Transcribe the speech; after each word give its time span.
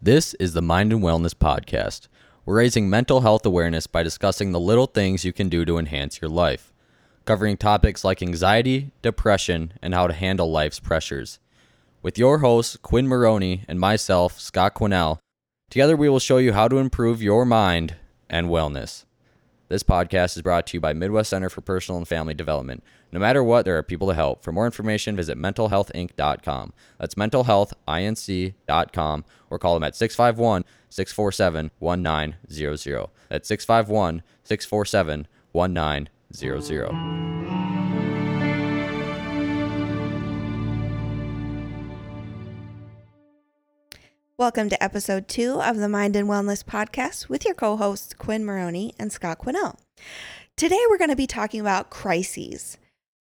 This 0.00 0.34
is 0.34 0.52
the 0.52 0.62
Mind 0.62 0.92
and 0.92 1.02
Wellness 1.02 1.34
Podcast. 1.34 2.06
We're 2.46 2.58
raising 2.58 2.88
mental 2.88 3.22
health 3.22 3.44
awareness 3.44 3.88
by 3.88 4.04
discussing 4.04 4.52
the 4.52 4.60
little 4.60 4.86
things 4.86 5.24
you 5.24 5.32
can 5.32 5.48
do 5.48 5.64
to 5.64 5.76
enhance 5.76 6.20
your 6.22 6.28
life, 6.28 6.72
covering 7.24 7.56
topics 7.56 8.04
like 8.04 8.22
anxiety, 8.22 8.92
depression, 9.02 9.72
and 9.82 9.94
how 9.94 10.06
to 10.06 10.14
handle 10.14 10.52
life's 10.52 10.78
pressures. 10.78 11.40
With 12.00 12.16
your 12.16 12.38
hosts, 12.38 12.76
Quinn 12.76 13.08
Maroney, 13.08 13.64
and 13.66 13.80
myself, 13.80 14.38
Scott 14.38 14.76
Quinnell, 14.76 15.18
together 15.68 15.96
we 15.96 16.08
will 16.08 16.20
show 16.20 16.36
you 16.36 16.52
how 16.52 16.68
to 16.68 16.78
improve 16.78 17.20
your 17.20 17.44
mind 17.44 17.96
and 18.30 18.46
wellness. 18.46 19.04
This 19.68 19.82
podcast 19.82 20.36
is 20.36 20.42
brought 20.42 20.66
to 20.68 20.76
you 20.78 20.80
by 20.80 20.94
Midwest 20.94 21.28
Center 21.28 21.50
for 21.50 21.60
Personal 21.60 21.98
and 21.98 22.08
Family 22.08 22.32
Development. 22.32 22.82
No 23.12 23.20
matter 23.20 23.44
what, 23.44 23.66
there 23.66 23.76
are 23.76 23.82
people 23.82 24.08
to 24.08 24.14
help. 24.14 24.42
For 24.42 24.50
more 24.50 24.64
information, 24.64 25.14
visit 25.14 25.36
mentalhealthinc.com. 25.36 26.72
That's 26.98 27.16
mentalhealthinc.com 27.16 29.24
or 29.50 29.58
call 29.58 29.74
them 29.74 29.84
at 29.84 29.94
651 29.94 30.64
647 30.88 31.70
1900. 31.78 33.08
That's 33.28 33.48
651 33.48 34.22
647 34.44 35.28
1900. 35.52 37.37
Welcome 44.38 44.68
to 44.68 44.80
episode 44.80 45.26
two 45.26 45.60
of 45.60 45.78
the 45.78 45.88
Mind 45.88 46.14
and 46.14 46.28
Wellness 46.28 46.62
Podcast 46.62 47.28
with 47.28 47.44
your 47.44 47.54
co 47.54 47.76
hosts, 47.76 48.14
Quinn 48.14 48.44
Maroney 48.44 48.94
and 48.96 49.10
Scott 49.10 49.40
Quinnell. 49.40 49.76
Today, 50.56 50.78
we're 50.88 50.96
going 50.96 51.10
to 51.10 51.16
be 51.16 51.26
talking 51.26 51.60
about 51.60 51.90
crises. 51.90 52.78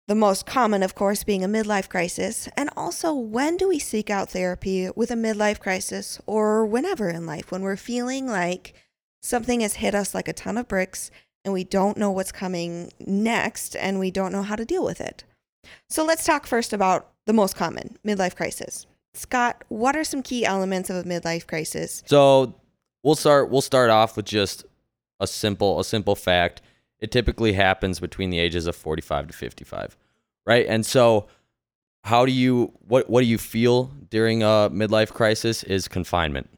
The 0.09 0.17
most 0.17 0.47
common, 0.47 0.83
of 0.83 0.97
course, 0.97 1.23
being 1.23 1.45
a 1.45 1.49
midlife 1.49 1.89
crisis, 1.89 2.49
and 2.57 2.71
also 2.77 3.15
when 3.15 3.57
do 3.57 3.69
we 3.69 3.79
seek 3.79 4.11
out 4.11 4.31
therapy 4.31 4.91
with 4.97 5.13
a 5.13 5.15
midlife 5.15 5.61
crisis 5.61 6.21
or 6.27 6.67
whenever 6.67 7.09
in 7.09 7.25
life 7.25 7.53
when 7.53 7.63
we're 7.63 7.77
feeling 7.77 8.27
like 8.27 8.75
something 9.23 9.61
has 9.61 9.75
hit 9.75 9.95
us 9.95 10.13
like 10.13 10.27
a 10.27 10.33
ton 10.33 10.59
of 10.59 10.67
bricks 10.67 11.13
and 11.45 11.55
we 11.55 11.63
don't 11.63 11.97
know 11.97 12.11
what's 12.11 12.33
coming 12.33 12.91
next 12.99 13.77
and 13.77 14.01
we 14.01 14.11
don't 14.11 14.33
know 14.33 14.43
how 14.43 14.57
to 14.57 14.65
deal 14.65 14.85
with 14.85 15.01
it. 15.01 15.23
So, 15.89 16.05
let's 16.05 16.25
talk 16.25 16.49
first 16.49 16.73
about 16.73 17.13
the 17.27 17.33
most 17.33 17.55
common 17.55 17.97
midlife 18.05 18.35
crisis. 18.35 18.89
Scott, 19.17 19.65
what 19.69 19.97
are 19.97 20.05
some 20.05 20.23
key 20.23 20.45
elements 20.45 20.91
of 20.91 20.97
a 20.97 21.05
midlife 21.05 21.47
crisis? 21.47 22.03
So 22.07 22.55
we'll 23.03 23.15
start 23.15 23.51
we'll 23.51 23.63
start 23.63 23.91
off 23.91 24.17
with 24.17 24.27
just 24.27 24.65
a 25.21 25.27
simple 25.27 25.81
a 25.81 25.85
simple 25.85 26.15
fact. 26.15 26.63
It 26.99 27.11
typically 27.11 27.53
happens 27.53 28.01
between 28.01 28.31
the 28.31 28.39
ages 28.39 28.67
of 28.67 28.75
45 28.75 29.29
to 29.29 29.33
55. 29.33 29.97
Right? 30.47 30.67
And 30.67 30.87
so 30.87 31.27
how 32.05 32.25
do 32.25 32.33
you 32.33 32.73
what 32.87 33.11
what 33.11 33.21
do 33.23 33.27
you 33.27 33.39
feel 33.39 33.91
during 34.11 34.43
a 34.43 34.71
midlife 34.73 35.13
crisis 35.13 35.63
is 35.65 35.89
confinement. 35.89 36.49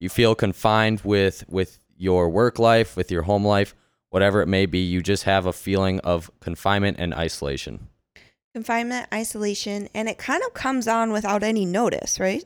You 0.00 0.08
feel 0.08 0.34
confined 0.34 1.00
with 1.04 1.44
with 1.48 1.78
your 1.96 2.28
work 2.28 2.58
life, 2.58 2.96
with 2.96 3.10
your 3.10 3.22
home 3.22 3.44
life, 3.44 3.74
whatever 4.10 4.40
it 4.40 4.46
may 4.46 4.66
be. 4.66 4.78
You 4.78 5.02
just 5.02 5.24
have 5.24 5.46
a 5.46 5.52
feeling 5.52 6.00
of 6.00 6.30
confinement 6.40 6.98
and 6.98 7.14
isolation. 7.14 7.88
Confinement, 8.56 9.06
isolation, 9.12 9.86
and 9.92 10.08
it 10.08 10.16
kind 10.16 10.42
of 10.42 10.54
comes 10.54 10.88
on 10.88 11.12
without 11.12 11.42
any 11.42 11.66
notice, 11.66 12.18
right? 12.18 12.42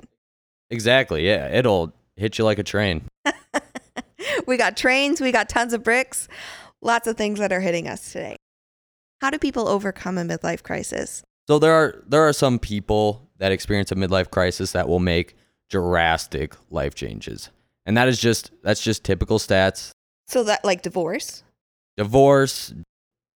Exactly. 0.68 1.24
Yeah, 1.24 1.46
it'll 1.46 1.92
hit 2.16 2.36
you 2.36 2.44
like 2.44 2.58
a 2.58 2.64
train. 2.64 3.04
we 4.48 4.56
got 4.56 4.76
trains, 4.76 5.20
we 5.20 5.30
got 5.30 5.48
tons 5.48 5.72
of 5.72 5.84
bricks, 5.84 6.26
lots 6.82 7.06
of 7.06 7.16
things 7.16 7.38
that 7.38 7.52
are 7.52 7.60
hitting 7.60 7.86
us 7.86 8.10
today. 8.10 8.34
How 9.20 9.30
do 9.30 9.38
people 9.38 9.68
overcome 9.68 10.18
a 10.18 10.22
midlife 10.22 10.64
crisis? 10.64 11.22
So 11.46 11.60
there 11.60 11.74
are 11.74 12.02
there 12.08 12.26
are 12.26 12.32
some 12.32 12.58
people 12.58 13.28
that 13.38 13.52
experience 13.52 13.92
a 13.92 13.94
midlife 13.94 14.32
crisis 14.32 14.72
that 14.72 14.88
will 14.88 14.98
make 14.98 15.36
drastic 15.68 16.56
life 16.70 16.96
changes. 16.96 17.50
And 17.86 17.96
that 17.96 18.08
is 18.08 18.18
just 18.18 18.50
that's 18.64 18.82
just 18.82 19.04
typical 19.04 19.38
stats. 19.38 19.92
So 20.26 20.42
that 20.42 20.64
like 20.64 20.82
divorce? 20.82 21.44
Divorce, 21.96 22.74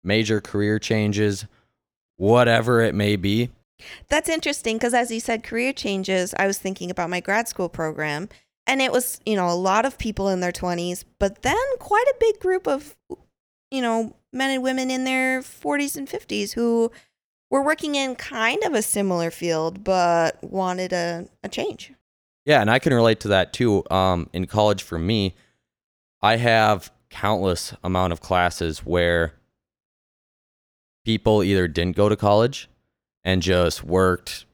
major 0.03 0.41
career 0.41 0.79
changes, 0.79 1.45
whatever 2.17 2.81
it 2.81 2.95
may 2.95 3.17
be. 3.17 3.51
That's 4.09 4.29
interesting 4.29 4.77
because 4.77 4.95
as 4.95 5.11
you 5.11 5.21
said 5.21 5.43
career 5.43 5.73
changes, 5.73 6.35
I 6.39 6.47
was 6.47 6.59
thinking 6.59 6.91
about 6.91 7.11
my 7.11 7.21
grad 7.21 7.49
school 7.49 7.69
program 7.69 8.29
and 8.67 8.81
it 8.81 8.93
was, 8.93 9.21
you 9.27 9.35
know, 9.35 9.49
a 9.49 9.57
lot 9.57 9.85
of 9.85 9.99
people 9.99 10.29
in 10.29 10.39
their 10.39 10.53
20s, 10.53 11.05
but 11.19 11.43
then 11.43 11.57
quite 11.81 12.07
a 12.07 12.15
big 12.21 12.39
group 12.39 12.69
of 12.69 12.95
you 13.73 13.81
know, 13.81 14.15
men 14.33 14.51
and 14.51 14.63
women 14.63 14.91
in 14.91 15.05
their 15.05 15.41
40s 15.41 15.97
and 15.97 16.07
50s 16.07 16.53
who 16.53 16.93
were 17.51 17.65
working 17.65 17.95
in 17.95 18.15
kind 18.15 18.63
of 18.65 18.75
a 18.75 18.83
similar 18.83 19.31
field 19.31 19.83
but 19.83 20.39
wanted 20.45 20.93
a, 20.93 21.27
a 21.43 21.49
change. 21.49 21.93
Yeah, 22.45 22.61
and 22.61 22.71
I 22.71 22.79
can 22.79 22.93
relate 22.93 23.21
to 23.21 23.29
that 23.29 23.53
too. 23.53 23.83
Um, 23.91 24.29
in 24.33 24.47
college, 24.47 24.83
for 24.83 24.99
me, 24.99 25.35
I 26.21 26.37
have 26.37 26.93
countless 27.09 27.75
amount 27.83 28.13
of 28.13 28.21
classes 28.21 28.81
where 28.81 29.33
people 31.05 31.43
either 31.43 31.69
didn't 31.69 31.97
go 31.97 32.09
to 32.09 32.17
college 32.17 32.69
and 33.25 33.43
just 33.43 33.85
worked 33.85 34.47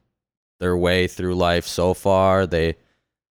their 0.61 0.77
way 0.77 1.07
through 1.07 1.35
life 1.35 1.67
so 1.67 1.95
far. 1.95 2.47
They 2.47 2.77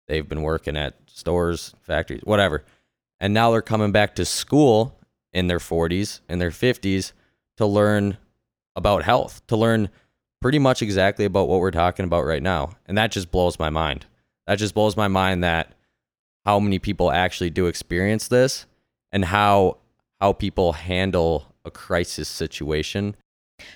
they've 0.07 0.27
been 0.27 0.43
working 0.43 0.77
at 0.77 0.95
stores, 1.07 1.73
factories, 1.81 2.21
whatever. 2.23 2.63
And 3.19 3.33
now 3.33 3.51
they're 3.51 3.61
coming 3.61 3.91
back 3.91 4.15
to 4.15 4.25
school 4.25 4.99
in 5.33 5.47
their 5.47 5.59
40s 5.59 6.19
and 6.29 6.39
their 6.39 6.51
50s 6.51 7.13
to 7.57 7.65
learn 7.65 8.17
about 8.75 9.03
health, 9.03 9.45
to 9.47 9.55
learn 9.55 9.89
pretty 10.41 10.59
much 10.59 10.81
exactly 10.81 11.25
about 11.25 11.47
what 11.47 11.59
we're 11.59 11.71
talking 11.71 12.05
about 12.05 12.25
right 12.25 12.43
now. 12.43 12.71
And 12.85 12.97
that 12.97 13.11
just 13.11 13.31
blows 13.31 13.57
my 13.57 13.69
mind. 13.69 14.05
That 14.47 14.59
just 14.59 14.75
blows 14.75 14.95
my 14.95 15.07
mind 15.07 15.43
that 15.43 15.73
how 16.45 16.59
many 16.59 16.77
people 16.77 17.11
actually 17.11 17.49
do 17.49 17.65
experience 17.65 18.27
this 18.27 18.65
and 19.11 19.25
how 19.25 19.77
how 20.21 20.33
people 20.33 20.73
handle 20.73 21.54
a 21.65 21.71
crisis 21.71 22.29
situation. 22.29 23.15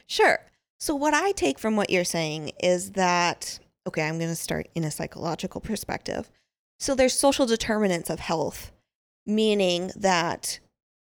Sure. 0.07 0.39
So 0.79 0.95
what 0.95 1.13
I 1.13 1.31
take 1.31 1.59
from 1.59 1.75
what 1.75 1.89
you're 1.89 2.03
saying 2.03 2.51
is 2.61 2.91
that 2.91 3.59
okay, 3.87 4.07
I'm 4.07 4.19
going 4.19 4.29
to 4.29 4.35
start 4.35 4.67
in 4.75 4.83
a 4.83 4.91
psychological 4.91 5.61
perspective. 5.61 6.29
So 6.79 6.95
there's 6.95 7.13
social 7.13 7.45
determinants 7.45 8.09
of 8.09 8.19
health, 8.19 8.71
meaning 9.25 9.91
that 9.95 10.59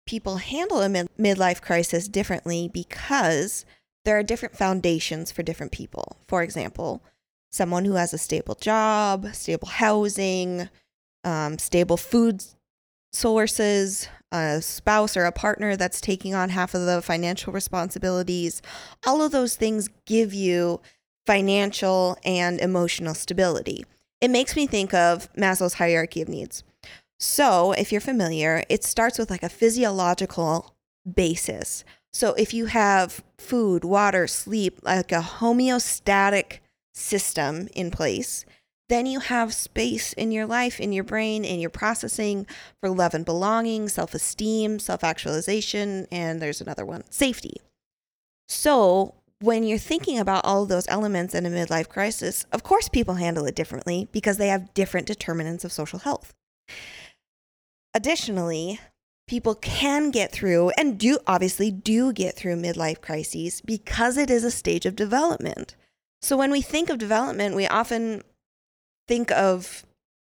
people 0.06 0.38
handle 0.38 0.80
a 0.80 0.88
mid- 0.88 1.08
midlife 1.18 1.62
crisis 1.62 2.08
differently 2.08 2.68
because 2.72 3.64
there 4.04 4.18
are 4.18 4.22
different 4.22 4.56
foundations 4.56 5.30
for 5.30 5.42
different 5.42 5.70
people. 5.70 6.16
For 6.26 6.42
example, 6.42 7.02
someone 7.52 7.84
who 7.84 7.94
has 7.94 8.12
a 8.12 8.18
stable 8.18 8.56
job, 8.56 9.28
stable 9.32 9.68
housing, 9.68 10.68
um, 11.24 11.58
stable 11.58 11.96
food 11.96 12.42
sources, 13.12 14.08
a 14.32 14.62
spouse 14.62 15.16
or 15.16 15.24
a 15.24 15.32
partner 15.32 15.76
that's 15.76 16.00
taking 16.00 16.34
on 16.34 16.48
half 16.48 16.74
of 16.74 16.86
the 16.86 17.02
financial 17.02 17.52
responsibilities, 17.52 18.62
all 19.06 19.22
of 19.22 19.32
those 19.32 19.56
things 19.56 19.88
give 20.06 20.32
you 20.32 20.80
financial 21.26 22.16
and 22.24 22.58
emotional 22.60 23.14
stability. 23.14 23.84
It 24.20 24.30
makes 24.30 24.56
me 24.56 24.66
think 24.66 24.94
of 24.94 25.32
Maslow's 25.34 25.74
hierarchy 25.74 26.22
of 26.22 26.28
needs. 26.28 26.64
So, 27.18 27.72
if 27.72 27.92
you're 27.92 28.00
familiar, 28.00 28.64
it 28.68 28.82
starts 28.82 29.18
with 29.18 29.30
like 29.30 29.44
a 29.44 29.48
physiological 29.48 30.74
basis. 31.14 31.84
So, 32.12 32.34
if 32.34 32.52
you 32.52 32.66
have 32.66 33.22
food, 33.38 33.84
water, 33.84 34.26
sleep, 34.26 34.80
like 34.82 35.12
a 35.12 35.20
homeostatic 35.20 36.58
system 36.92 37.68
in 37.74 37.90
place, 37.90 38.44
then 38.92 39.06
you 39.06 39.20
have 39.20 39.54
space 39.54 40.12
in 40.12 40.30
your 40.30 40.44
life, 40.44 40.78
in 40.78 40.92
your 40.92 41.02
brain, 41.02 41.46
in 41.46 41.58
your 41.58 41.70
processing 41.70 42.46
for 42.78 42.90
love 42.90 43.14
and 43.14 43.24
belonging, 43.24 43.88
self 43.88 44.14
esteem, 44.14 44.78
self 44.78 45.02
actualization, 45.02 46.06
and 46.12 46.42
there's 46.42 46.60
another 46.60 46.84
one 46.84 47.02
safety. 47.10 47.56
So, 48.48 49.14
when 49.40 49.64
you're 49.64 49.78
thinking 49.78 50.18
about 50.18 50.44
all 50.44 50.64
of 50.64 50.68
those 50.68 50.86
elements 50.88 51.34
in 51.34 51.46
a 51.46 51.48
midlife 51.48 51.88
crisis, 51.88 52.44
of 52.52 52.62
course, 52.62 52.90
people 52.90 53.14
handle 53.14 53.46
it 53.46 53.54
differently 53.54 54.08
because 54.12 54.36
they 54.36 54.48
have 54.48 54.74
different 54.74 55.06
determinants 55.06 55.64
of 55.64 55.72
social 55.72 56.00
health. 56.00 56.34
Additionally, 57.94 58.78
people 59.26 59.54
can 59.54 60.10
get 60.10 60.30
through 60.30 60.70
and 60.76 60.98
do 60.98 61.18
obviously 61.26 61.70
do 61.70 62.12
get 62.12 62.36
through 62.36 62.56
midlife 62.56 63.00
crises 63.00 63.62
because 63.62 64.18
it 64.18 64.30
is 64.30 64.44
a 64.44 64.50
stage 64.50 64.84
of 64.84 64.96
development. 64.96 65.76
So 66.20 66.36
when 66.36 66.50
we 66.50 66.60
think 66.60 66.90
of 66.90 66.98
development, 66.98 67.56
we 67.56 67.66
often 67.66 68.22
think 69.06 69.30
of 69.30 69.84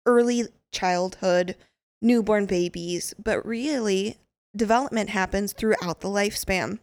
early 0.05 0.45
childhood, 0.71 1.55
newborn 2.01 2.45
babies, 2.45 3.13
but 3.21 3.45
really 3.45 4.17
development 4.55 5.09
happens 5.09 5.53
throughout 5.53 6.01
the 6.01 6.07
lifespan. 6.07 6.79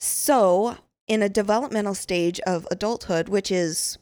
So, 0.00 0.76
in 1.06 1.22
a 1.22 1.28
developmental 1.28 1.94
stage 1.94 2.40
of 2.40 2.66
adulthood, 2.70 3.28
which 3.28 3.50
is 3.50 3.98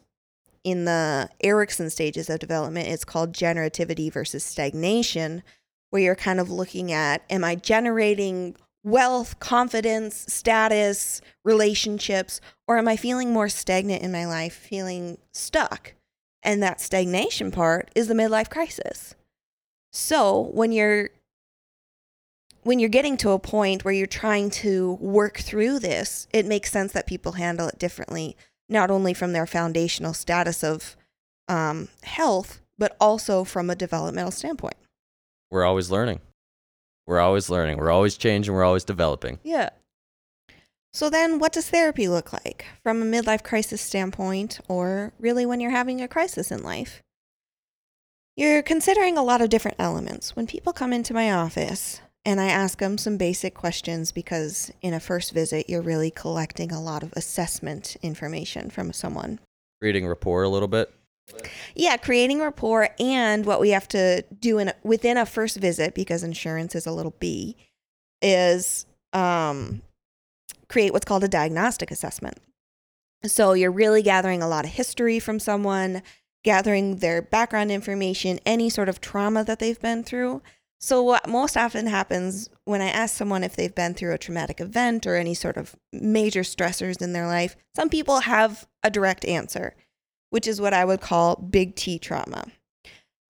in 0.64 0.84
the 0.84 1.28
Erikson 1.43 1.90
stages 1.90 2.28
of 2.28 2.38
development, 2.38 2.88
it's 2.88 3.05
called 3.05 3.32
generativity 3.32 4.12
versus 4.12 4.44
stagnation, 4.44 5.43
where 5.90 6.02
you're 6.02 6.14
kind 6.14 6.40
of 6.40 6.50
looking 6.50 6.93
at 6.93 7.22
am 7.31 7.44
I 7.44 7.55
generating 7.55 8.56
wealth, 8.84 9.38
confidence, 9.40 10.25
status, 10.28 11.20
relationships, 11.44 12.40
or 12.66 12.78
am 12.78 12.88
I 12.88 12.96
feeling 12.96 13.32
more 13.32 13.49
stagnant 13.49 14.02
in 14.02 14.12
my 14.12 14.26
life, 14.26 14.55
feeling 14.55 15.19
stuck? 15.32 15.94
And 16.43 16.62
that 16.62 16.81
stagnation 16.81 17.50
part 17.50 17.90
is 17.94 18.08
the 18.08 18.14
midlife 18.14 18.50
crisis. 18.50 19.14
So 19.93 20.50
when 20.52 20.73
you're 20.73 21.11
when 22.62 22.79
you're 22.79 22.88
getting 22.88 23.17
to 23.19 23.31
a 23.31 23.38
point 23.38 23.85
where 23.85 23.94
you're 23.94 24.06
trying 24.06 24.50
to 24.50 24.99
work 25.00 25.38
through 25.38 25.79
this, 25.79 26.29
it 26.32 26.44
makes 26.44 26.70
sense 26.70 26.93
that 26.93 27.06
people 27.06 27.32
handle 27.32 27.69
it 27.69 27.79
differently, 27.79 28.37
not 28.69 28.90
only 28.90 29.14
from 29.14 29.32
their 29.32 29.46
foundational 29.46 30.12
status 30.12 30.62
of 30.62 30.96
um, 31.49 31.88
health, 32.02 32.61
but 32.76 32.96
also 33.00 33.43
from 33.44 33.70
a 33.70 33.75
developmental 33.76 34.31
standpoint. 34.31 34.76
We're 35.50 35.64
always 35.64 35.91
learning. 35.91 36.20
We're 37.06 37.20
always 37.20 37.49
learning. 37.49 37.79
We're 37.79 37.91
always 37.91 38.19
changing. 38.19 38.52
We're 38.52 38.64
always 38.64 38.84
developing. 38.84 39.38
Yeah. 39.43 39.70
So 40.99 41.09
then, 41.09 41.39
what 41.39 41.53
does 41.53 41.71
therapy 41.71 42.09
look 42.09 42.33
like 42.33 42.67
from 42.83 43.00
a 43.00 43.05
midlife 43.05 43.45
crisis 43.45 43.81
standpoint, 43.81 44.59
or 44.67 45.12
really 45.21 45.47
when 45.47 45.61
you're 45.61 45.71
having 45.71 46.00
a 46.00 46.09
crisis 46.09 46.50
in 46.50 46.65
life? 46.65 47.05
You're 48.35 48.62
considering 48.62 49.17
a 49.17 49.23
lot 49.23 49.41
of 49.41 49.49
different 49.49 49.77
elements. 49.79 50.35
When 50.35 50.49
people 50.49 50.73
come 50.73 50.93
into 50.93 51.15
my 51.15 51.31
office, 51.31 52.00
and 52.25 52.41
I 52.41 52.49
ask 52.49 52.81
them 52.81 52.99
some 52.99 53.17
basic 53.17 53.55
questions 53.55 54.11
because 54.11 54.73
in 54.83 54.93
a 54.93 54.99
first 54.99 55.31
visit, 55.31 55.71
you're 55.71 55.83
really 55.83 56.11
collecting 56.11 56.73
a 56.73 56.83
lot 56.83 57.05
of 57.05 57.12
assessment 57.12 57.97
information 58.03 58.69
from 58.69 58.93
someone. 58.93 59.39
Creating 59.81 60.05
rapport 60.05 60.43
a 60.43 60.49
little 60.49 60.67
bit. 60.67 60.93
Yeah, 61.77 61.97
creating 61.97 62.41
rapport 62.41 62.89
and 62.99 63.47
what 63.47 63.61
we 63.61 63.71
have 63.71 63.87
to 63.91 64.25
do 64.41 64.59
in 64.59 64.73
within 64.83 65.17
a 65.17 65.27
first 65.27 65.59
visit 65.59 65.94
because 65.94 66.25
insurance 66.25 66.75
is 66.75 66.87
a 66.89 66.93
little 66.93 67.15
B 67.21 67.56
is 68.21 68.85
um, 69.12 69.83
create 70.69 70.93
what's 70.93 71.05
called 71.05 71.25
a 71.25 71.29
diagnostic 71.29 71.91
assessment. 71.91 72.38
So 73.25 73.53
you're 73.53 73.70
really 73.70 74.03
gathering 74.03 74.43
a 74.43 74.49
lot 74.49 74.65
of 74.65 74.73
history 74.73 75.19
from 75.19 75.41
someone, 75.41 76.03
gathering 76.44 76.97
their 76.97 77.20
background 77.20 77.73
information, 77.73 78.38
any 78.47 78.70
sort 78.70 78.88
of 78.88 79.00
trauma 79.00 79.44
that 79.44 79.59
they've 79.59 79.81
been 79.81 80.05
through, 80.05 80.43
so, 80.81 81.03
what 81.03 81.29
most 81.29 81.56
often 81.56 81.87
happens 81.87 82.50
when 82.65 82.81
I 82.81 82.87
ask 82.87 83.17
someone 83.17 83.43
if 83.43 83.56
they've 83.56 83.75
been 83.75 83.94
through 83.94 84.15
a 84.15 84.19
traumatic 84.19 84.61
event 84.61 85.09
or 85.09 85.17
any 85.17 85.35
sort 85.35 85.56
of 85.56 85.75
major 85.93 86.43
stressors 86.43 87.03
in 87.03 87.12
their 87.12 87.26
life, 87.26 87.56
some 87.75 87.88
people 87.88 88.20
have 88.20 88.69
a 88.85 88.91
direct 88.91 89.25
answer, 89.25 89.75
which 90.31 90.47
is 90.47 90.61
what 90.61 90.73
I 90.73 90.85
would 90.85 91.00
call 91.00 91.35
big 91.35 91.75
T 91.75 91.99
trauma. 91.99 92.44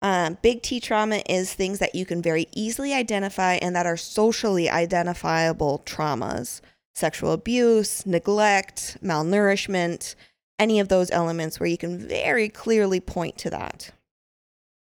Um, 0.03 0.38
big 0.43 0.62
T 0.62 0.81
trauma 0.81 1.23
is 1.29 1.55
things 1.55 1.79
that 1.79 1.94
you 1.94 2.05
can 2.05 2.21
very 2.21 2.47
easily 2.53 2.93
identify 2.93 3.55
and 3.55 3.77
that 3.77 3.87
are 3.87 3.97
socially 3.97 4.69
identifiable 4.69 5.83
traumas 5.87 6.61
sexual 6.97 7.33
abuse, 7.33 8.07
neglect, 8.07 8.97
malnourishment, 9.03 10.15
any 10.59 10.81
of 10.81 10.89
those 10.89 11.11
elements 11.11 11.61
where 11.61 11.69
you 11.69 11.77
can 11.77 11.99
very 11.99 12.49
clearly 12.49 13.01
point 13.01 13.37
to 13.37 13.51
that. 13.51 13.91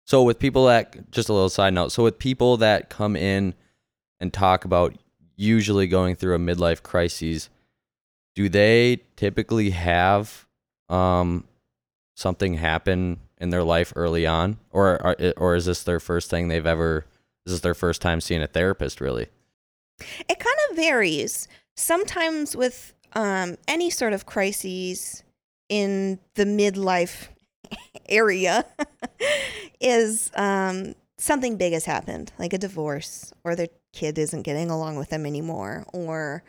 So 0.06 0.24
with 0.24 0.40
people 0.40 0.66
that 0.66 1.12
just 1.12 1.30
a 1.30 1.34
little 1.34 1.50
side 1.50 1.74
note, 1.74 1.92
so 1.92 2.04
with 2.04 2.18
people 2.18 2.58
that 2.58 2.90
come 2.90 3.16
in 3.16 3.54
and 4.20 4.34
talk 4.34 4.66
about 4.66 4.98
usually 5.36 5.88
going 5.88 6.16
through 6.16 6.36
a 6.36 6.40
midlife 6.40 6.82
crisis, 6.82 7.50
do 8.36 8.50
they 8.50 9.04
typically 9.16 9.70
have 9.70 10.48
um, 10.90 11.46
something 12.16 12.56
happen 12.56 13.20
in 13.38 13.52
their 13.52 13.64
life 13.64 13.94
early 13.96 14.26
on, 14.26 14.58
or 14.72 15.16
or 15.38 15.56
is 15.56 15.66
this 15.66 15.84
their 15.84 16.00
first 16.00 16.30
thing 16.30 16.48
they've 16.48 16.66
ever? 16.66 17.06
Is 17.46 17.54
this 17.54 17.62
their 17.62 17.74
first 17.74 18.02
time 18.02 18.22
seeing 18.22 18.42
a 18.42 18.48
therapist? 18.48 19.02
Really? 19.02 19.28
It 20.28 20.40
kind 20.40 20.58
of 20.70 20.76
varies. 20.76 21.48
Sometimes 21.76 22.56
with 22.56 22.94
um, 23.14 23.58
any 23.68 23.90
sort 23.90 24.14
of 24.14 24.26
crises 24.26 25.24
in 25.70 26.20
the 26.36 26.46
midlife 26.46 27.28
area 28.10 28.66
is 29.82 30.32
um, 30.36 30.96
something 31.18 31.58
big 31.58 31.74
has 31.74 31.86
happened, 31.86 32.32
like 32.38 32.54
a 32.54 32.58
divorce, 32.58 33.34
or 33.44 33.56
their 33.56 33.70
kid 33.94 34.18
isn't 34.18 34.44
getting 34.44 34.70
along 34.70 34.96
with 34.98 35.10
them 35.10 35.26
anymore, 35.26 35.86
or 35.94 36.44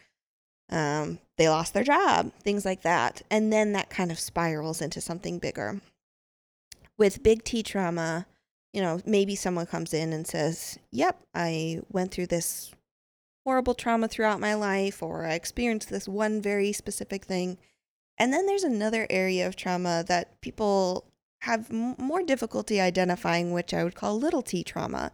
um, 0.70 1.18
they 1.36 1.48
lost 1.48 1.74
their 1.74 1.84
job, 1.84 2.32
things 2.42 2.64
like 2.64 2.82
that. 2.82 3.22
And 3.30 3.52
then 3.52 3.72
that 3.72 3.90
kind 3.90 4.10
of 4.10 4.18
spirals 4.18 4.80
into 4.80 5.00
something 5.00 5.38
bigger. 5.38 5.80
With 6.98 7.22
big 7.22 7.44
T 7.44 7.62
trauma, 7.62 8.26
you 8.72 8.80
know, 8.80 9.00
maybe 9.04 9.34
someone 9.34 9.66
comes 9.66 9.92
in 9.92 10.12
and 10.12 10.26
says, 10.26 10.78
Yep, 10.90 11.20
I 11.34 11.80
went 11.90 12.10
through 12.10 12.28
this 12.28 12.72
horrible 13.44 13.74
trauma 13.74 14.08
throughout 14.08 14.40
my 14.40 14.54
life, 14.54 15.02
or 15.02 15.24
I 15.24 15.34
experienced 15.34 15.90
this 15.90 16.08
one 16.08 16.40
very 16.40 16.72
specific 16.72 17.24
thing. 17.24 17.58
And 18.18 18.32
then 18.32 18.46
there's 18.46 18.64
another 18.64 19.06
area 19.10 19.46
of 19.46 19.56
trauma 19.56 20.04
that 20.06 20.40
people 20.40 21.10
have 21.40 21.70
m- 21.70 21.96
more 21.98 22.22
difficulty 22.22 22.80
identifying, 22.80 23.52
which 23.52 23.74
I 23.74 23.84
would 23.84 23.94
call 23.94 24.18
little 24.18 24.42
t 24.42 24.62
trauma. 24.62 25.12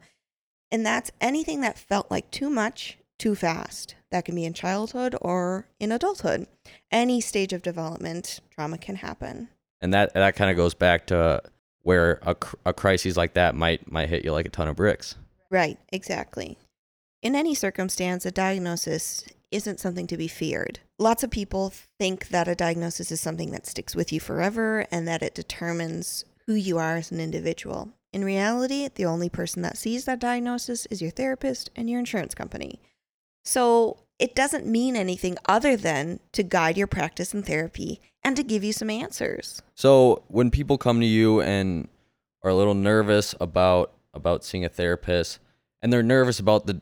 And 0.70 0.84
that's 0.84 1.10
anything 1.20 1.62
that 1.62 1.78
felt 1.78 2.10
like 2.10 2.30
too 2.30 2.50
much, 2.50 2.98
too 3.18 3.34
fast. 3.34 3.94
That 4.10 4.24
can 4.24 4.34
be 4.34 4.44
in 4.44 4.52
childhood 4.52 5.16
or 5.20 5.68
in 5.80 5.92
adulthood. 5.92 6.46
Any 6.90 7.20
stage 7.20 7.52
of 7.52 7.62
development, 7.62 8.40
trauma 8.50 8.78
can 8.78 8.96
happen. 8.96 9.48
And 9.80 9.94
that 9.94 10.12
that 10.14 10.36
kind 10.36 10.50
of 10.50 10.56
goes 10.56 10.74
back 10.74 11.06
to 11.06 11.42
where 11.82 12.18
a, 12.22 12.36
a 12.66 12.72
crisis 12.72 13.16
like 13.16 13.34
that 13.34 13.54
might 13.54 13.90
might 13.90 14.08
hit 14.08 14.24
you 14.24 14.32
like 14.32 14.46
a 14.46 14.50
ton 14.50 14.68
of 14.68 14.76
bricks. 14.76 15.14
Right, 15.50 15.78
exactly. 15.90 16.58
In 17.20 17.34
any 17.34 17.54
circumstance, 17.54 18.24
a 18.24 18.30
diagnosis 18.30 19.24
isn't 19.50 19.80
something 19.80 20.06
to 20.06 20.16
be 20.16 20.28
feared. 20.28 20.78
Lots 20.98 21.24
of 21.24 21.30
people 21.30 21.72
think 21.98 22.28
that 22.28 22.46
a 22.46 22.54
diagnosis 22.54 23.10
is 23.10 23.20
something 23.20 23.50
that 23.50 23.66
sticks 23.66 23.96
with 23.96 24.12
you 24.12 24.20
forever 24.20 24.86
and 24.92 25.08
that 25.08 25.22
it 25.22 25.34
determines 25.34 26.24
who 26.46 26.54
you 26.54 26.78
are 26.78 26.96
as 26.96 27.10
an 27.10 27.18
individual. 27.18 27.90
In 28.12 28.24
reality, 28.24 28.88
the 28.94 29.04
only 29.04 29.28
person 29.28 29.62
that 29.62 29.76
sees 29.76 30.04
that 30.04 30.20
diagnosis 30.20 30.86
is 30.86 31.02
your 31.02 31.10
therapist 31.10 31.70
and 31.74 31.90
your 31.90 31.98
insurance 31.98 32.34
company. 32.34 32.80
So 33.44 34.04
it 34.18 34.36
doesn't 34.36 34.66
mean 34.66 34.94
anything 34.94 35.38
other 35.46 35.76
than 35.76 36.20
to 36.32 36.42
guide 36.44 36.76
your 36.76 36.86
practice 36.86 37.34
in 37.34 37.42
therapy 37.42 38.00
and 38.22 38.36
to 38.36 38.44
give 38.44 38.62
you 38.62 38.72
some 38.72 38.90
answers. 38.90 39.60
So 39.74 40.22
when 40.28 40.50
people 40.50 40.78
come 40.78 41.00
to 41.00 41.06
you 41.06 41.40
and 41.40 41.88
are 42.42 42.50
a 42.50 42.54
little 42.54 42.74
nervous 42.74 43.34
about 43.40 43.92
about 44.14 44.44
seeing 44.44 44.64
a 44.64 44.68
therapist 44.68 45.38
and 45.82 45.92
they're 45.92 46.02
nervous 46.02 46.40
about 46.40 46.66
the 46.66 46.80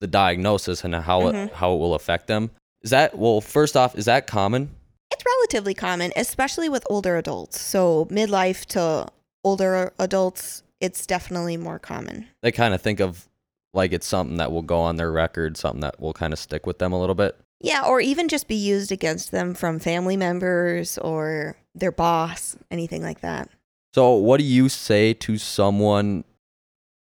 the 0.00 0.06
diagnosis 0.06 0.84
and 0.84 0.94
how 0.94 1.22
mm-hmm. 1.22 1.36
it, 1.36 1.52
how 1.54 1.74
it 1.74 1.78
will 1.78 1.94
affect 1.94 2.26
them. 2.26 2.50
Is 2.82 2.90
that 2.90 3.16
well? 3.16 3.40
First 3.40 3.76
off, 3.76 3.96
is 3.96 4.04
that 4.04 4.26
common? 4.26 4.70
It's 5.10 5.24
relatively 5.24 5.74
common, 5.74 6.12
especially 6.16 6.68
with 6.68 6.84
older 6.90 7.16
adults. 7.16 7.60
So 7.60 8.06
midlife 8.06 8.66
to 8.66 9.08
older 9.44 9.92
adults, 9.98 10.62
it's 10.80 11.06
definitely 11.06 11.56
more 11.56 11.78
common. 11.78 12.26
They 12.42 12.52
kind 12.52 12.74
of 12.74 12.82
think 12.82 13.00
of 13.00 13.28
like 13.72 13.92
it's 13.92 14.06
something 14.06 14.38
that 14.38 14.50
will 14.50 14.62
go 14.62 14.80
on 14.80 14.96
their 14.96 15.12
record, 15.12 15.56
something 15.56 15.80
that 15.80 16.00
will 16.00 16.12
kind 16.12 16.32
of 16.32 16.38
stick 16.38 16.66
with 16.66 16.78
them 16.78 16.92
a 16.92 17.00
little 17.00 17.14
bit. 17.14 17.38
Yeah, 17.60 17.84
or 17.86 18.00
even 18.00 18.28
just 18.28 18.48
be 18.48 18.54
used 18.54 18.92
against 18.92 19.30
them 19.30 19.54
from 19.54 19.78
family 19.78 20.16
members 20.16 20.98
or 20.98 21.56
their 21.74 21.92
boss, 21.92 22.56
anything 22.70 23.02
like 23.02 23.20
that. 23.20 23.48
So, 23.94 24.14
what 24.14 24.38
do 24.38 24.44
you 24.44 24.68
say 24.68 25.14
to 25.14 25.38
someone 25.38 26.24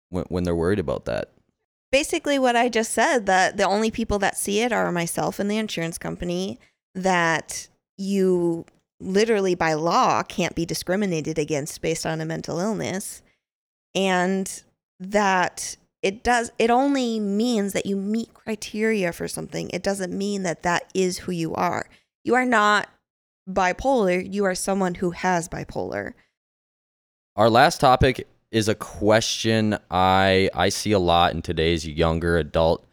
when, 0.09 0.25
when 0.29 0.43
they're 0.43 0.55
worried 0.55 0.79
about 0.79 1.05
that? 1.05 1.30
Basically 1.91 2.39
what 2.39 2.55
I 2.55 2.69
just 2.69 2.91
said 2.91 3.25
that 3.25 3.57
the 3.57 3.65
only 3.65 3.91
people 3.91 4.19
that 4.19 4.37
see 4.37 4.61
it 4.61 4.71
are 4.71 4.91
myself 4.91 5.39
and 5.39 5.49
the 5.51 5.57
insurance 5.57 5.97
company, 5.97 6.59
that 6.95 7.67
you 7.97 8.65
literally 8.99 9.55
by 9.55 9.73
law 9.73 10.23
can't 10.23 10.55
be 10.55 10.65
discriminated 10.65 11.37
against 11.37 11.81
based 11.81 12.05
on 12.05 12.21
a 12.21 12.25
mental 12.25 12.59
illness, 12.59 13.21
and 13.93 14.63
that 14.99 15.75
it 16.01 16.23
does 16.23 16.51
it 16.57 16.69
only 16.69 17.19
means 17.19 17.73
that 17.73 17.85
you 17.85 17.95
meet 17.95 18.33
criteria 18.33 19.11
for 19.11 19.27
something. 19.27 19.69
It 19.71 19.83
doesn't 19.83 20.17
mean 20.17 20.43
that 20.43 20.63
that 20.63 20.89
is 20.93 21.19
who 21.19 21.31
you 21.31 21.53
are. 21.53 21.87
You 22.23 22.35
are 22.35 22.45
not 22.45 22.89
bipolar. 23.49 24.21
You 24.31 24.45
are 24.45 24.55
someone 24.55 24.95
who 24.95 25.11
has 25.11 25.49
bipolar. 25.49 26.13
Our 27.35 27.49
last 27.49 27.79
topic 27.79 28.27
is 28.51 28.67
a 28.67 28.75
question 28.75 29.77
I 29.89 30.49
I 30.53 30.69
see 30.69 30.91
a 30.91 30.99
lot 30.99 31.33
in 31.33 31.41
today's 31.41 31.87
younger 31.87 32.37
adult 32.37 32.85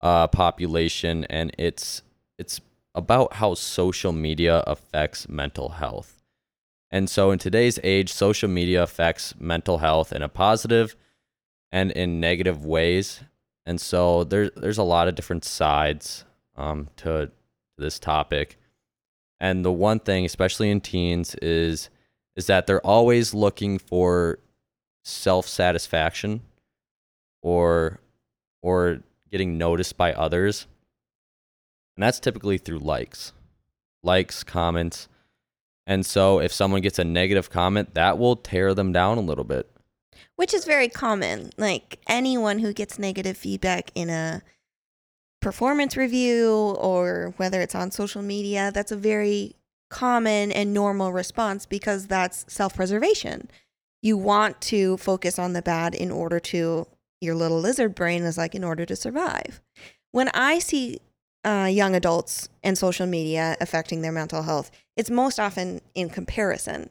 uh, 0.00 0.26
population, 0.28 1.24
and 1.24 1.54
it's 1.58 2.02
it's 2.38 2.60
about 2.94 3.34
how 3.34 3.54
social 3.54 4.12
media 4.12 4.62
affects 4.66 5.28
mental 5.28 5.70
health. 5.70 6.22
And 6.90 7.08
so, 7.08 7.30
in 7.30 7.38
today's 7.38 7.78
age, 7.82 8.12
social 8.12 8.48
media 8.48 8.82
affects 8.82 9.34
mental 9.40 9.78
health 9.78 10.12
in 10.12 10.22
a 10.22 10.28
positive 10.28 10.94
and 11.72 11.90
in 11.90 12.20
negative 12.20 12.64
ways. 12.64 13.20
And 13.66 13.80
so, 13.80 14.24
there's 14.24 14.50
there's 14.56 14.78
a 14.78 14.82
lot 14.84 15.08
of 15.08 15.14
different 15.14 15.44
sides 15.44 16.24
um, 16.56 16.88
to, 16.98 17.26
to 17.26 17.32
this 17.78 17.98
topic. 17.98 18.58
And 19.40 19.64
the 19.64 19.72
one 19.72 19.98
thing, 19.98 20.24
especially 20.24 20.70
in 20.70 20.80
teens, 20.80 21.34
is 21.36 21.90
is 22.36 22.46
that 22.46 22.66
they're 22.66 22.84
always 22.84 23.32
looking 23.32 23.78
for 23.78 24.38
self 25.04 25.46
satisfaction 25.46 26.40
or 27.42 28.00
or 28.62 29.00
getting 29.30 29.58
noticed 29.58 29.96
by 29.96 30.12
others. 30.12 30.66
And 31.96 32.02
that's 32.02 32.18
typically 32.18 32.58
through 32.58 32.78
likes. 32.80 33.32
Likes, 34.02 34.42
comments. 34.42 35.08
And 35.86 36.04
so 36.06 36.40
if 36.40 36.52
someone 36.52 36.80
gets 36.80 36.98
a 36.98 37.04
negative 37.04 37.50
comment, 37.50 37.94
that 37.94 38.18
will 38.18 38.36
tear 38.36 38.74
them 38.74 38.90
down 38.92 39.18
a 39.18 39.22
little 39.22 39.44
bit. 39.44 39.70
which 40.36 40.54
is 40.54 40.64
very 40.64 40.88
common. 40.88 41.50
Like 41.58 42.00
anyone 42.08 42.58
who 42.60 42.72
gets 42.72 42.98
negative 42.98 43.36
feedback 43.36 43.90
in 43.94 44.10
a 44.10 44.42
performance 45.40 45.96
review 45.96 46.50
or 46.78 47.34
whether 47.36 47.60
it's 47.60 47.74
on 47.74 47.90
social 47.90 48.22
media, 48.22 48.70
that's 48.72 48.90
a 48.92 48.96
very 48.96 49.54
common 49.90 50.50
and 50.50 50.72
normal 50.74 51.12
response 51.12 51.66
because 51.66 52.06
that's 52.06 52.44
self 52.52 52.74
preservation. 52.74 53.48
You 54.04 54.18
want 54.18 54.60
to 54.60 54.98
focus 54.98 55.38
on 55.38 55.54
the 55.54 55.62
bad 55.62 55.94
in 55.94 56.10
order 56.10 56.38
to, 56.38 56.86
your 57.22 57.34
little 57.34 57.58
lizard 57.58 57.94
brain 57.94 58.22
is 58.22 58.36
like, 58.36 58.54
in 58.54 58.62
order 58.62 58.84
to 58.84 58.94
survive. 58.94 59.62
When 60.12 60.28
I 60.34 60.58
see 60.58 61.00
uh, 61.42 61.70
young 61.72 61.96
adults 61.96 62.50
and 62.62 62.76
social 62.76 63.06
media 63.06 63.56
affecting 63.62 64.02
their 64.02 64.12
mental 64.12 64.42
health, 64.42 64.70
it's 64.94 65.08
most 65.08 65.40
often 65.40 65.80
in 65.94 66.10
comparison. 66.10 66.90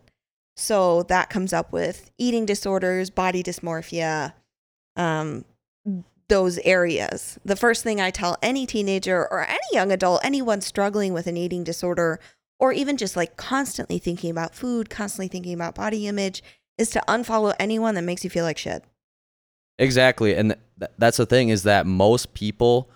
So 0.58 1.04
that 1.04 1.30
comes 1.30 1.54
up 1.54 1.72
with 1.72 2.10
eating 2.18 2.48
disorders, 2.48 3.12
body 3.12 3.44
dysmorphia, 3.44 4.34
um, 4.96 5.46
those 6.30 6.58
areas. 6.60 7.38
The 7.46 7.56
first 7.56 7.84
thing 7.84 8.02
I 8.02 8.10
tell 8.10 8.38
any 8.42 8.66
teenager 8.66 9.28
or 9.30 9.46
any 9.48 9.60
young 9.72 9.92
adult, 9.92 10.22
anyone 10.24 10.62
struggling 10.62 11.14
with 11.14 11.28
an 11.28 11.38
eating 11.38 11.64
disorder, 11.64 12.20
or 12.60 12.74
even 12.74 12.98
just 12.98 13.16
like 13.16 13.38
constantly 13.38 14.00
thinking 14.00 14.32
about 14.32 14.56
food, 14.56 14.90
constantly 14.90 15.28
thinking 15.28 15.54
about 15.54 15.76
body 15.76 16.08
image, 16.08 16.42
is 16.78 16.90
to 16.92 17.04
unfollow 17.08 17.54
anyone 17.60 17.96
that 17.96 18.04
makes 18.04 18.24
you 18.24 18.30
feel 18.30 18.46
like 18.46 18.58
shit. 18.58 18.84
Exactly, 19.80 20.36
and 20.36 20.56
th- 20.80 20.92
that's 20.98 21.18
the 21.18 21.26
thing 21.26 21.50
is 21.50 21.64
that 21.64 21.86
most 21.86 22.34
people, 22.34 22.90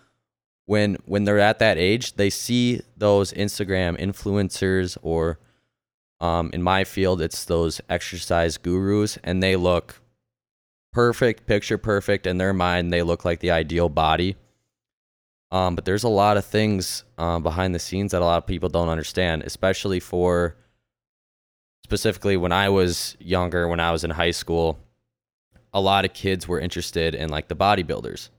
when 0.65 0.97
when 1.05 1.23
they're 1.23 1.39
at 1.39 1.59
that 1.59 1.77
age, 1.77 2.15
they 2.15 2.29
see 2.29 2.81
those 2.95 3.33
Instagram 3.33 3.99
influencers 3.99 4.97
or, 5.01 5.39
um, 6.19 6.49
in 6.53 6.61
my 6.61 6.83
field, 6.83 7.21
it's 7.21 7.45
those 7.45 7.81
exercise 7.89 8.57
gurus, 8.57 9.17
and 9.23 9.41
they 9.41 9.55
look 9.55 10.01
perfect, 10.93 11.45
picture 11.45 11.77
perfect 11.77 12.25
in 12.25 12.37
their 12.37 12.53
mind. 12.53 12.91
They 12.91 13.03
look 13.03 13.25
like 13.25 13.39
the 13.39 13.51
ideal 13.51 13.89
body. 13.89 14.35
Um, 15.51 15.75
but 15.75 15.85
there's 15.85 16.03
a 16.03 16.09
lot 16.09 16.37
of 16.37 16.45
things 16.45 17.03
um, 17.17 17.41
behind 17.41 17.73
the 17.73 17.79
scenes 17.79 18.11
that 18.11 18.21
a 18.21 18.25
lot 18.25 18.37
of 18.37 18.47
people 18.47 18.67
don't 18.67 18.89
understand, 18.89 19.43
especially 19.43 19.99
for 19.99 20.57
specifically 21.87 22.37
when 22.37 22.51
I 22.51 22.69
was 22.69 23.15
younger, 23.19 23.67
when 23.67 23.79
I 23.79 23.91
was 23.91 24.03
in 24.03 24.11
high 24.11 24.31
school 24.31 24.77
a 25.73 25.81
lot 25.81 26.05
of 26.05 26.13
kids 26.13 26.47
were 26.47 26.59
interested 26.59 27.13
in 27.13 27.29
like 27.29 27.47
the 27.47 27.55
bodybuilders 27.55 28.29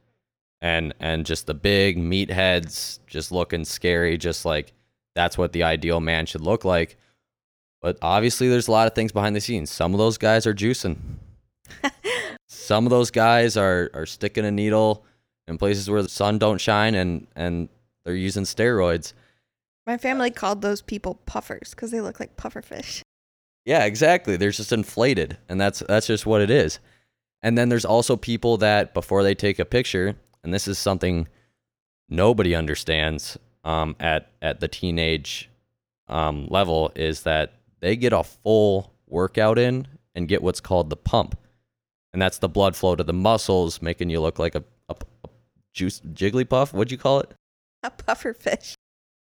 and 0.61 0.93
and 0.99 1.25
just 1.25 1.47
the 1.47 1.55
big 1.55 1.97
meatheads 1.97 2.99
just 3.07 3.31
looking 3.31 3.65
scary 3.65 4.19
just 4.19 4.45
like 4.45 4.73
that's 5.15 5.39
what 5.39 5.53
the 5.53 5.63
ideal 5.63 6.01
man 6.01 6.27
should 6.27 6.41
look 6.41 6.65
like. 6.65 6.97
But 7.81 7.97
obviously 8.03 8.49
there's 8.49 8.67
a 8.67 8.73
lot 8.73 8.89
of 8.89 8.95
things 8.95 9.13
behind 9.13 9.37
the 9.37 9.41
scenes. 9.41 9.71
Some 9.71 9.95
of 9.95 9.99
those 9.99 10.19
guys 10.19 10.47
are 10.47 10.55
juicing. 10.55 10.97
Some 12.49 12.87
of 12.87 12.91
those 12.91 13.13
guys 13.13 13.57
are 13.57 13.91
are 13.95 14.07
sticking 14.07 14.45
a 14.45 14.51
needle 14.51 15.05
in 15.47 15.59
places 15.59 15.89
where 15.89 16.03
the 16.03 16.09
sun 16.09 16.39
don't 16.39 16.61
shine 16.61 16.97
and 16.97 17.29
and 17.37 17.69
they're 18.05 18.17
using 18.17 18.45
steroids. 18.45 19.13
My 19.87 19.97
family 19.97 20.31
called 20.31 20.61
those 20.61 20.83
people 20.83 21.21
puffers 21.25 21.71
because 21.71 21.93
they 21.93 22.01
look 22.01 22.19
like 22.19 22.37
pufferfish. 22.37 23.03
Yeah, 23.65 23.85
exactly. 23.85 24.37
They're 24.37 24.51
just 24.51 24.73
inflated, 24.73 25.37
and 25.49 25.61
that's 25.61 25.81
that's 25.81 26.07
just 26.07 26.27
what 26.27 26.41
it 26.41 26.51
is. 26.51 26.79
And 27.43 27.57
then 27.57 27.69
there's 27.69 27.85
also 27.85 28.17
people 28.17 28.57
that 28.59 28.95
before 28.95 29.23
they 29.23 29.35
take 29.35 29.59
a 29.59 29.65
picture, 29.65 30.17
and 30.43 30.53
this 30.53 30.67
is 30.67 30.79
something 30.79 31.29
nobody 32.09 32.55
understands 32.55 33.39
um, 33.65 33.95
at 34.01 34.31
at 34.41 34.61
the 34.61 34.69
teenage 34.69 35.51
um, 36.09 36.47
level, 36.49 36.91
is 36.97 37.23
that 37.23 37.55
they 37.81 37.97
get 37.97 38.13
a 38.13 38.25
full 38.25 38.93
workout 39.07 39.59
in 39.59 39.87
and 40.15 40.29
get 40.29 40.43
what's 40.43 40.61
called 40.61 40.91
the 40.91 40.97
pump, 40.97 41.39
and 42.13 42.23
that's 42.23 42.39
the 42.39 42.49
blood 42.49 42.75
flow 42.75 42.97
to 42.97 43.05
the 43.05 43.13
muscles, 43.13 43.83
making 43.83 44.11
you 44.11 44.21
look 44.21 44.39
like 44.39 44.55
a, 44.55 44.65
a, 44.89 44.97
a 45.25 45.29
juice 45.75 46.01
jigglypuff. 46.01 46.73
What'd 46.73 46.91
you 46.91 46.99
call 46.99 47.21
it? 47.21 47.35
A 47.83 47.91
pufferfish. 47.91 48.75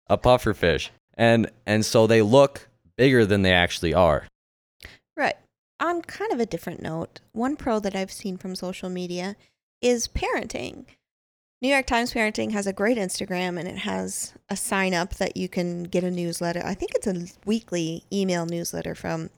A 0.08 0.16
puffer 0.16 0.54
fish. 0.54 0.90
And 1.14 1.50
and 1.66 1.84
so 1.84 2.06
they 2.06 2.22
look 2.22 2.68
bigger 3.02 3.26
than 3.26 3.42
they 3.42 3.52
actually 3.52 3.92
are. 3.92 4.28
Right. 5.16 5.34
On 5.80 6.02
kind 6.02 6.30
of 6.30 6.38
a 6.38 6.46
different 6.46 6.80
note, 6.80 7.18
one 7.32 7.56
pro 7.56 7.80
that 7.80 7.96
I've 7.96 8.12
seen 8.12 8.36
from 8.36 8.54
social 8.54 8.88
media 8.88 9.34
is 9.80 10.06
parenting. 10.06 10.84
New 11.60 11.68
York 11.68 11.86
Times 11.86 12.14
Parenting 12.14 12.52
has 12.52 12.68
a 12.68 12.72
great 12.72 12.96
Instagram 12.96 13.58
and 13.58 13.66
it 13.66 13.78
has 13.78 14.34
a 14.48 14.56
sign 14.56 14.94
up 14.94 15.16
that 15.16 15.36
you 15.36 15.48
can 15.48 15.82
get 15.82 16.04
a 16.04 16.12
newsletter. 16.12 16.62
I 16.64 16.74
think 16.74 16.92
it's 16.94 17.08
a 17.08 17.26
weekly 17.44 18.04
email 18.12 18.46
newsletter 18.46 18.94
from, 18.94 19.30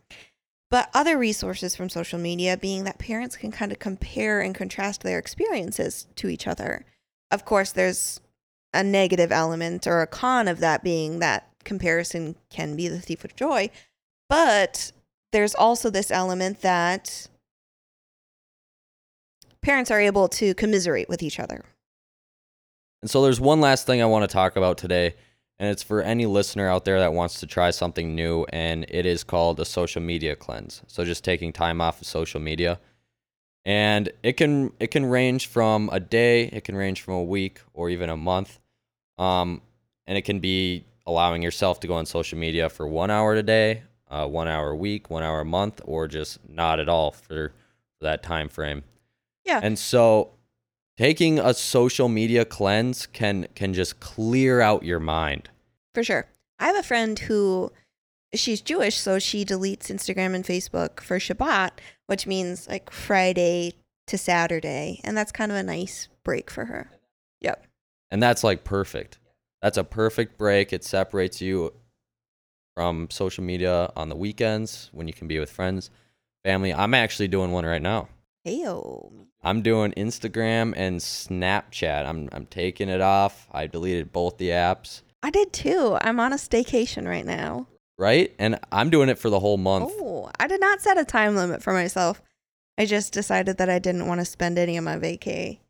but 0.71 0.91
other 0.93 1.17
resources 1.17 1.75
from 1.75 1.89
social 1.89 2.19
media 2.19 2.59
being 2.59 2.85
that 2.85 2.99
parents 2.99 3.35
can 3.35 3.51
kind 3.51 3.73
of 3.73 3.79
compare 3.79 4.43
and 4.43 4.55
contrast 4.55 5.03
their 5.03 5.19
experiences 5.19 6.07
to 6.17 6.29
each 6.29 6.47
other. 6.47 6.85
Of 7.31 7.47
course, 7.47 7.73
there's 7.73 8.21
a 8.75 8.85
negative 8.85 9.33
element 9.33 9.87
or 9.87 10.03
a 10.03 10.07
con 10.07 10.49
of 10.49 10.59
that 10.59 10.85
being 10.85 11.21
that 11.21 11.49
comparison 11.65 12.37
can 12.51 12.77
be 12.77 12.89
the 12.89 13.01
thief 13.01 13.25
of 13.25 13.37
joy, 13.37 13.71
but 14.29 14.93
there's 15.33 15.55
also 15.55 15.91
this 15.91 16.11
element 16.11 16.61
that 16.61 17.29
parents 19.63 19.91
are 19.91 20.01
able 20.01 20.29
to 20.29 20.55
commiserate 20.55 21.09
with 21.09 21.23
each 21.23 21.41
other. 21.41 21.65
And 23.03 23.11
so 23.11 23.23
there's 23.23 23.41
one 23.41 23.61
last 23.61 23.87
thing 23.87 24.01
I 24.01 24.07
want 24.07 24.29
to 24.29 24.33
talk 24.33 24.57
about 24.57 24.79
today, 24.79 25.15
and 25.59 25.69
it's 25.71 25.83
for 25.83 26.03
any 26.03 26.27
listener 26.27 26.69
out 26.69 26.85
there 26.85 27.01
that 27.01 27.13
wants 27.13 27.41
to 27.41 27.47
try 27.47 27.71
something 27.71 28.15
new, 28.15 28.47
and 28.51 28.87
it 28.89 29.07
is 29.07 29.25
called 29.25 29.61
a 29.61 29.65
social 29.65 30.01
media 30.01 30.37
cleanse. 30.37 30.83
So 30.87 31.05
just 31.05 31.25
taking 31.25 31.53
time 31.53 31.81
off 31.81 32.01
of 32.01 32.07
social 32.07 32.41
media. 32.41 32.79
And 33.67 34.11
it 34.23 34.35
can 34.35 34.73
it 34.79 34.89
can 34.89 35.07
range 35.07 35.47
from 35.47 35.89
a 35.93 35.99
day, 36.01 36.45
it 36.45 36.65
can 36.65 36.77
range 36.77 37.01
from 37.01 37.15
a 37.15 37.23
week 37.25 37.61
or 37.73 37.89
even 37.89 38.11
a 38.11 38.17
month. 38.17 38.59
Um, 39.19 39.63
and 40.07 40.19
it 40.19 40.23
can 40.23 40.41
be 40.41 40.85
allowing 41.07 41.43
yourself 41.43 41.81
to 41.81 41.87
go 41.87 41.95
on 41.95 42.07
social 42.07 42.39
media 42.39 42.69
for 42.69 42.87
one 42.87 43.11
hour 43.11 43.35
a 43.35 43.43
day, 43.43 43.83
uh, 44.09 44.27
one 44.27 44.49
hour 44.49 44.71
a 44.71 44.77
week, 44.77 45.11
one 45.11 45.23
hour 45.23 45.41
a 45.41 45.45
month, 45.45 45.81
or 45.85 46.09
just 46.09 46.39
not 46.49 46.81
at 46.81 46.89
all 46.89 47.11
for, 47.13 47.49
for 47.99 48.03
that 48.03 48.23
time 48.23 48.49
frame. 48.49 48.83
Yeah. 49.45 49.61
And 49.63 49.79
so 49.79 50.31
taking 50.97 51.39
a 51.39 51.55
social 51.55 52.09
media 52.09 52.45
cleanse 52.45 53.07
can 53.07 53.47
can 53.55 53.75
just 53.75 54.01
clear 54.01 54.61
out 54.61 54.85
your 54.85 55.01
mind. 55.01 55.51
For 55.95 56.03
sure. 56.03 56.27
I 56.59 56.67
have 56.67 56.77
a 56.77 56.83
friend 56.83 57.19
who 57.19 57.73
she's 58.33 58.61
Jewish, 58.61 58.97
so 58.97 59.19
she 59.19 59.45
deletes 59.45 59.91
Instagram 59.91 60.35
and 60.35 60.45
Facebook 60.45 61.01
for 61.01 61.19
Shabbat, 61.19 61.73
which 62.07 62.27
means 62.27 62.69
like 62.69 62.91
Friday 62.91 63.75
to 64.07 64.19
Saturday. 64.19 65.01
And 65.05 65.17
that's 65.17 65.33
kind 65.33 65.53
of 65.53 65.59
a 65.59 65.63
nice 65.63 66.09
break 66.25 66.51
for 66.51 66.67
her. 66.67 66.91
Yep. 67.41 67.67
And 68.11 68.23
that's 68.23 68.45
like 68.45 68.65
perfect. 68.65 69.19
That's 69.65 69.79
a 69.79 69.85
perfect 69.85 70.37
break. 70.37 70.75
It 70.75 70.85
separates 70.85 71.41
you 71.41 71.73
from 72.75 73.09
social 73.11 73.43
media 73.43 73.91
on 73.97 74.11
the 74.11 74.15
weekends 74.15 74.91
when 74.93 75.09
you 75.09 75.15
can 75.15 75.27
be 75.27 75.39
with 75.39 75.51
friends, 75.51 75.89
family. 76.45 76.75
I'm 76.75 76.93
actually 76.93 77.29
doing 77.29 77.51
one 77.51 77.65
right 77.65 77.81
now. 77.81 78.09
Heyo. 78.47 79.11
I'm 79.43 79.63
doing 79.63 79.93
Instagram 79.93 80.75
and 80.77 81.01
Snapchat. 81.01 82.05
I'm 82.05 82.29
I'm 82.33 82.45
taking 82.45 82.91
it 82.91 83.01
off. 83.01 83.49
I 83.53 83.67
deleted 83.67 84.13
both 84.13 84.37
the 84.37 84.51
apps, 84.51 85.01
I 85.23 85.31
did 85.31 85.55
too. 85.55 85.97
I'm 86.03 86.21
on 86.21 86.35
a 86.35 86.37
staycation 86.37 87.09
right 87.09 87.25
now. 87.25 87.67
right? 87.97 88.35
And 88.39 88.61
I'm 88.71 88.91
doing 88.91 89.09
it 89.09 89.19
for 89.19 89.31
the 89.31 89.41
whole 89.41 89.57
month. 89.57 89.91
Oh, 89.99 90.31
I 90.39 90.47
did 90.47 90.61
not 90.61 90.83
set 90.83 90.99
a 90.99 91.07
time 91.07 91.37
limit 91.37 91.63
for 91.63 91.73
myself. 91.73 92.21
I 92.77 92.85
just 92.85 93.15
decided 93.15 93.57
that 93.57 93.71
I 93.71 93.79
didn't 93.79 94.07
want 94.07 94.21
to 94.21 94.27
spend 94.27 94.59
any 94.59 94.77
of 94.77 94.85
my 94.85 94.97
vacay 94.97 95.61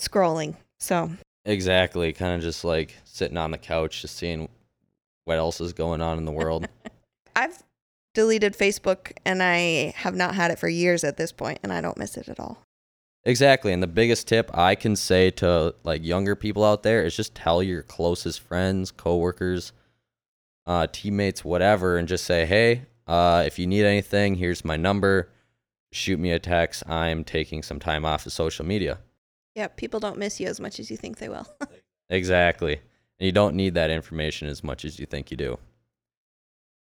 scrolling. 0.00 0.56
So, 0.80 1.12
Exactly. 1.46 2.12
Kind 2.12 2.34
of 2.34 2.42
just 2.42 2.64
like 2.64 2.94
sitting 3.04 3.36
on 3.36 3.52
the 3.52 3.58
couch 3.58 4.02
just 4.02 4.16
seeing 4.16 4.48
what 5.24 5.38
else 5.38 5.60
is 5.60 5.72
going 5.72 6.02
on 6.02 6.18
in 6.18 6.24
the 6.24 6.32
world. 6.32 6.68
I've 7.36 7.62
deleted 8.14 8.54
Facebook 8.54 9.12
and 9.24 9.42
I 9.42 9.94
have 9.96 10.14
not 10.14 10.34
had 10.34 10.50
it 10.50 10.58
for 10.58 10.68
years 10.68 11.04
at 11.04 11.16
this 11.16 11.32
point 11.32 11.60
and 11.62 11.72
I 11.72 11.80
don't 11.80 11.96
miss 11.96 12.16
it 12.16 12.28
at 12.28 12.40
all. 12.40 12.62
Exactly. 13.24 13.72
And 13.72 13.82
the 13.82 13.88
biggest 13.88 14.28
tip 14.28 14.50
I 14.54 14.74
can 14.74 14.96
say 14.96 15.30
to 15.32 15.74
like 15.84 16.04
younger 16.04 16.34
people 16.34 16.64
out 16.64 16.82
there 16.82 17.04
is 17.04 17.16
just 17.16 17.34
tell 17.34 17.62
your 17.62 17.82
closest 17.82 18.40
friends, 18.40 18.90
coworkers, 18.90 19.72
uh, 20.66 20.88
teammates, 20.90 21.44
whatever, 21.44 21.96
and 21.96 22.08
just 22.08 22.24
say, 22.24 22.44
hey, 22.44 22.86
uh, 23.06 23.44
if 23.46 23.58
you 23.58 23.66
need 23.66 23.84
anything, 23.84 24.34
here's 24.34 24.64
my 24.64 24.76
number. 24.76 25.30
Shoot 25.92 26.18
me 26.18 26.32
a 26.32 26.38
text. 26.38 26.88
I'm 26.88 27.22
taking 27.22 27.62
some 27.62 27.78
time 27.78 28.04
off 28.04 28.26
of 28.26 28.32
social 28.32 28.64
media. 28.64 28.98
Yeah, 29.56 29.68
people 29.68 29.98
don't 30.00 30.18
miss 30.18 30.38
you 30.38 30.46
as 30.46 30.60
much 30.60 30.78
as 30.78 30.90
you 30.90 30.96
think 30.96 31.18
they 31.18 31.28
will. 31.28 31.48
Exactly. 32.08 32.74
And 33.18 33.26
you 33.26 33.32
don't 33.32 33.56
need 33.56 33.74
that 33.74 33.90
information 33.90 34.46
as 34.46 34.62
much 34.62 34.84
as 34.84 35.00
you 35.00 35.06
think 35.06 35.32
you 35.32 35.36
do. 35.36 35.58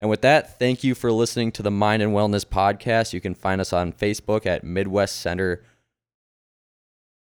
And 0.01 0.09
with 0.09 0.23
that, 0.23 0.59
thank 0.59 0.83
you 0.83 0.95
for 0.95 1.13
listening 1.13 1.53
to 1.53 1.63
the 1.63 1.71
Mind 1.71 2.03
and 2.03 2.13
Wellness 2.15 2.47
Podcast. 2.47 3.13
You 3.13 3.21
can 3.21 3.35
find 3.35 3.61
us 3.61 3.75
on 3.75 3.93
Facebook 3.93 4.47
at 4.47 4.65
Midwest 4.65 5.17
Center 5.17 5.63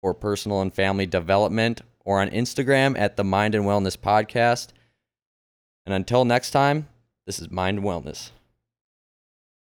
for 0.02 0.12
Personal 0.12 0.60
and 0.60 0.74
Family 0.74 1.06
Development 1.06 1.82
or 2.04 2.20
on 2.20 2.30
Instagram 2.30 2.98
at 2.98 3.16
the 3.16 3.22
Mind 3.22 3.54
and 3.54 3.64
Wellness 3.64 3.96
Podcast. 3.96 4.70
And 5.86 5.94
until 5.94 6.24
next 6.24 6.50
time, 6.50 6.88
This 7.26 7.38
is 7.38 7.48
Mind 7.50 7.78
and 7.78 7.86
Wellness. 7.86 8.32